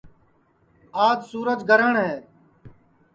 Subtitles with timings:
[1.07, 2.13] آج سُورج گرہٹؔ ہے